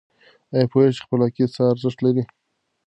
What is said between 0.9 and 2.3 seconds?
چې خپلواکي څه ارزښت لري؟